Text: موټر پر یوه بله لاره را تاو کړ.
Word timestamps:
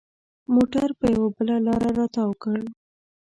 موټر 0.53 0.89
پر 0.99 1.09
یوه 1.17 1.29
بله 1.35 1.55
لاره 1.65 1.89
را 1.97 2.05
تاو 2.15 2.31
کړ. 2.43 2.59